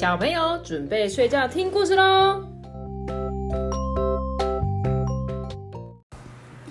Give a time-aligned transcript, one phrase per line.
[0.00, 2.42] 小朋友准备睡觉听故事喽。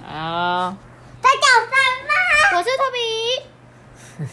[0.04, 0.76] 好，
[1.22, 1.70] 他叫什
[2.08, 2.58] 么？
[2.58, 2.90] 我是托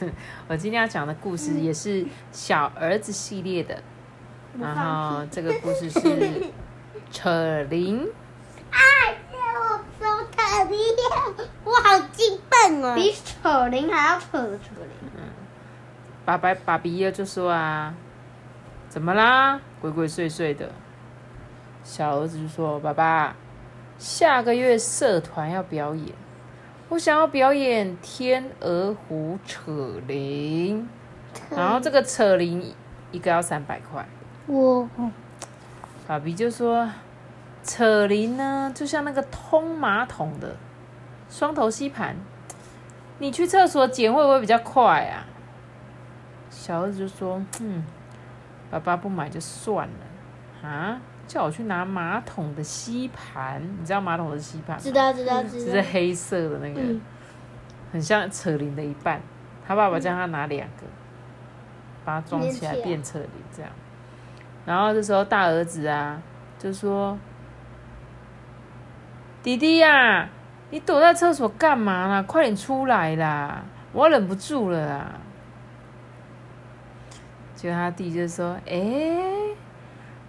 [0.01, 0.13] 比。
[0.49, 3.83] 我今天要讲的故事也是小儿子系列的，
[4.59, 6.01] 然后这个故事是
[7.13, 8.09] 扯铃。
[8.71, 8.79] 哎，
[9.61, 10.79] 我手特别，
[11.65, 12.95] 我好兴奋哦！
[12.97, 14.89] 比扯铃还要扯的扯铃。
[16.25, 17.95] 爸爸爸比耶就说啊，
[18.97, 19.61] 怎么啦？
[19.79, 20.71] 鬼鬼祟祟的。
[21.85, 23.37] 小儿子就说：“爸爸，
[23.99, 26.15] 下个月社团要表演，
[26.89, 30.89] 我想要表演天鹅湖扯铃，
[31.51, 32.73] 然后这个扯铃
[33.13, 34.09] 一个要三百块。
[34.47, 34.89] 我
[36.07, 36.91] 爸比就说
[37.63, 40.57] ：“扯铃呢，就像那个通马桶的
[41.29, 42.17] 双头吸盘，
[43.19, 45.27] 你去厕所捡会不会比较快啊？”
[46.49, 47.85] 小儿子就说：“嗯，
[48.71, 54.83] 爸爸不买就算了啊，叫我去拿马桶的吸盘，你知道马桶的吸盘吗？
[54.83, 55.65] 知道知道知道。
[55.67, 57.01] 就是黑色的那个，嗯
[57.93, 59.21] 很像扯铃的一半。
[59.67, 60.85] 他爸爸叫他拿两个，
[62.05, 63.71] 把它装起来连起来变扯铃这样。
[64.65, 66.21] 然后这时候大儿子啊
[66.59, 67.17] 就说
[69.43, 70.29] ：“弟弟呀、
[70.71, 72.23] 你躲在厕所干嘛啦？
[72.23, 73.63] 快点出来啦！
[73.93, 75.13] 我忍不住了啦！”
[77.57, 79.19] 结果他弟就说：“哎、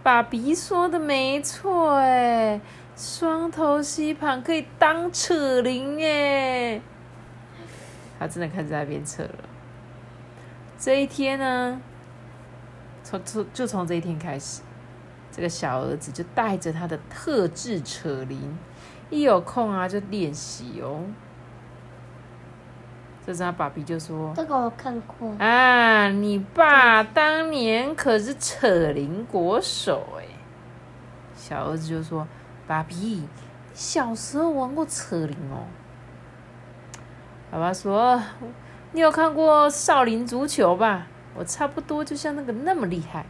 [0.02, 2.60] 爸比说的没错，哎，
[2.96, 6.82] 双头吸盘可以当扯铃，哎。”
[8.18, 9.50] 他真的开始在那边扯了。
[10.80, 11.82] 这一天呢，
[13.04, 14.62] 从从就从这一天开始，
[15.32, 18.58] 这个小儿子就带着他的特制扯铃，
[19.10, 21.02] 一有空啊就练习哦。
[23.28, 25.30] 这时他爸比就说：“这个我看过。
[25.38, 30.24] 啊，你爸当年可是扯铃国手哎。”
[31.36, 32.26] 小儿子就说
[32.66, 33.28] ：“爸比，你
[33.74, 35.68] 小时候玩过扯铃哦？”
[37.52, 38.24] 爸爸说
[38.94, 41.08] ：“你有看过少林足球吧？
[41.36, 43.26] 我差不多就像那个那么厉害，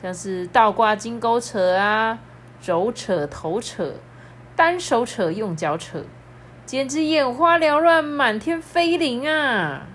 [0.00, 2.20] 像是倒挂金钩扯啊，
[2.60, 3.94] 肘扯、头扯，
[4.54, 6.04] 单手扯、用脚扯，
[6.64, 9.86] 简直眼花缭乱，满天飞灵啊！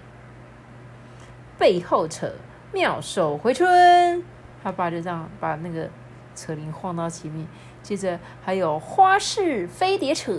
[1.58, 2.32] 背后扯，
[2.72, 4.24] 妙手回春。”
[4.64, 5.90] 他爸就这样把那个
[6.36, 7.48] 扯铃晃到前面，
[7.82, 10.34] 接着还有花式飞碟扯。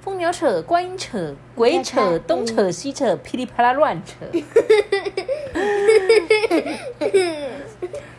[0.00, 4.14] 蜂鸟扯、观音扯、鬼扯、东扯西扯，噼里啪啦乱扯。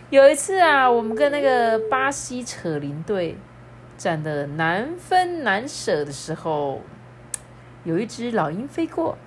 [0.10, 3.38] 有一次啊，我们跟那个巴西扯铃队
[3.98, 6.82] 战得难分难舍的时候，
[7.84, 9.18] 有一只老鹰飞过，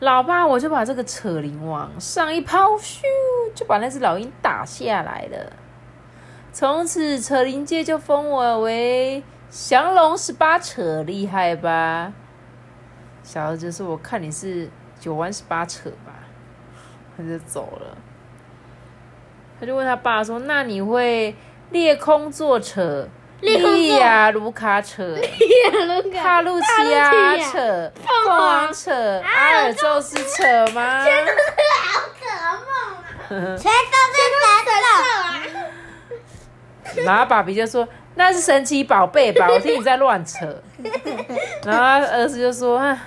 [0.00, 3.02] 老爸我就把这个扯铃往上一抛，咻，
[3.54, 5.52] 就把那只老鹰打下来了。
[6.52, 12.12] 从此扯铃界就封我为降龙十八扯，厉害吧？
[13.22, 16.14] 小儿子说：“我看你是九弯十八扯吧。”
[17.16, 17.98] 他就走了。
[19.60, 21.36] 他就问他爸说：“那你会
[21.70, 23.08] 裂空坐扯、
[23.40, 25.16] 利亚卢卡扯、
[26.14, 28.92] 帕路奇亚扯、凤凰扯、
[29.24, 31.38] 阿尔宙斯扯吗？”全都是
[31.84, 32.24] 好可
[32.66, 33.56] 梦啊！
[33.56, 34.50] 全都是神
[34.82, 34.90] 兽
[36.96, 37.04] 啊！
[37.04, 39.46] 然后爸比就说：“那是神奇宝贝吧？
[39.48, 40.60] 我听你在乱扯。
[41.64, 42.98] ”然后儿子就说：“啊，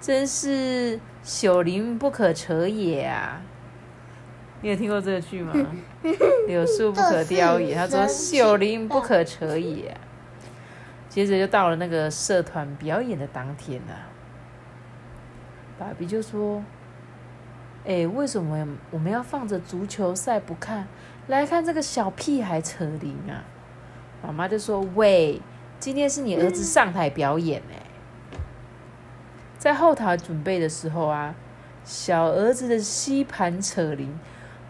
[0.00, 3.40] 真是朽灵不可扯也啊！”
[4.62, 5.52] 你有听过这个剧吗？
[6.48, 7.74] 柳树不可雕也。
[7.74, 10.00] 他说：“秀林不可扯也、啊。”
[11.08, 13.94] 接着就到了那个社团表演的当天了、
[15.78, 16.62] 爸比就说
[17.86, 20.86] ：“哎、为什么我们要放着足球赛不看，
[21.26, 23.44] 来看这个小屁孩扯铃啊？”
[24.22, 25.40] 妈妈就说：“喂，
[25.78, 28.38] 今天是你儿子上台表演呢、
[29.58, 31.34] 在后台准备的时候啊，
[31.84, 34.18] 小儿子的吸盘扯铃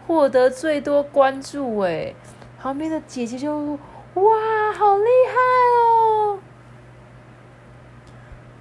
[0.07, 2.15] 获得最多关注哎，
[2.57, 3.77] 旁边的姐姐就
[4.13, 4.23] 哇，
[4.73, 5.35] 好厉害
[5.83, 6.39] 哦！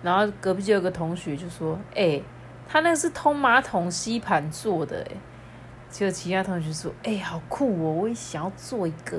[0.02, 2.20] 然后隔壁就有个同学就说：“哎、
[2.68, 5.16] 他那个是通马桶吸盘做的哎。”
[5.88, 9.18] 结果其他同学说：“哎、好酷哦，我也想要做一个。”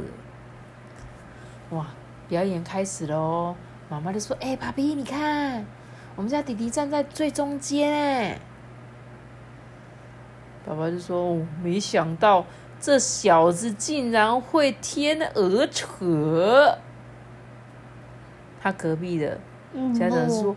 [1.71, 1.88] 哇，
[2.27, 3.56] 表演开始喽！
[3.89, 5.65] 妈妈就说：“哎、爸比，你看，
[6.15, 8.39] 我们家弟弟站在最中间哎。”
[10.68, 12.46] 爸爸就说：“哦，没想到
[12.78, 16.78] 这小子竟然会天鹅扯。”
[18.62, 19.40] 他隔壁的
[19.98, 20.54] 家长说：“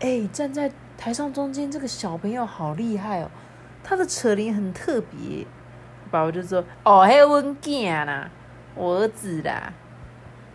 [0.00, 3.30] 哎、站在台上中间这个小朋友好厉害哦，
[3.82, 5.46] 他的扯铃很特别。”
[6.10, 8.30] 爸爸就说：“哦，迄阮囝啦，
[8.74, 9.72] 我儿子啦。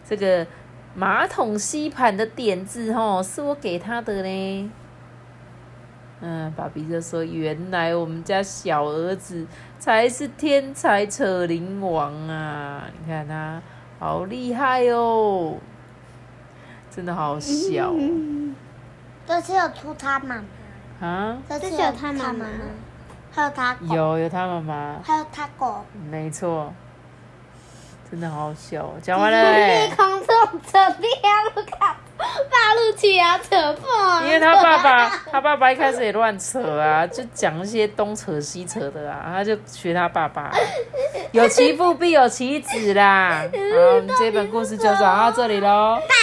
[0.08, 0.46] 这个
[0.94, 4.70] 马桶吸盘的点子哦，是我给他的嘞。”
[6.22, 9.48] 嗯，爸比就说：“原来我们家小儿子
[9.80, 12.84] 才是天才扯铃王啊！
[13.00, 13.62] 你看他
[14.00, 15.56] 好厉害哦，
[16.92, 18.00] 真的好小哦
[19.26, 20.44] 这次有出他妈
[21.00, 21.38] 妈，啊！
[21.48, 22.50] 这次有他妈妈妈妈，
[23.32, 25.86] 还有他狗，有有他妈妈，还有他狗。
[26.12, 26.74] 没错，
[28.12, 28.94] 真的好小哦。
[29.02, 31.20] 讲完了欸空中扯掉
[31.56, 31.96] 了，看
[32.50, 33.88] 八路去啊，扯破。
[34.26, 40.52] 因为他爸爸， 他爸爸一开始也乱扯啊，就讲一些东扯西扯的啊，他就学他爸爸，
[41.32, 43.44] 有其父必有其子啦。
[43.52, 43.58] 好，
[43.96, 46.00] 我们这本故事就讲到这里喽。
[46.08, 46.16] 拜